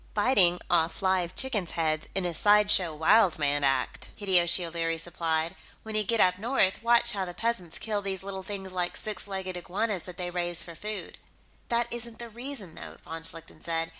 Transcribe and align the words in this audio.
"Biting 0.15 0.59
off 0.67 1.03
live 1.03 1.35
chickens' 1.35 1.77
heads, 1.77 2.07
in 2.15 2.25
a 2.25 2.33
sideshow 2.33 2.91
wild 2.91 3.37
man 3.37 3.63
act," 3.63 4.09
Hideyoshi 4.17 4.65
O'Leary 4.65 4.97
supplied. 4.97 5.55
"When 5.83 5.93
you 5.93 6.03
get 6.03 6.19
up 6.19 6.39
north, 6.39 6.81
watch 6.81 7.11
how 7.11 7.23
the 7.23 7.35
peasants 7.35 7.77
kill 7.77 8.01
these 8.01 8.23
little 8.23 8.41
things 8.41 8.71
like 8.71 8.97
six 8.97 9.27
legged 9.27 9.55
iguanas 9.57 10.05
that 10.05 10.17
they 10.17 10.31
raise 10.31 10.63
for 10.63 10.73
food." 10.73 11.19
"That 11.69 11.85
isn't 11.93 12.17
the 12.17 12.29
reason, 12.31 12.73
though," 12.73 12.97
von 13.03 13.21
Schlichten 13.21 13.61
said. 13.61 13.89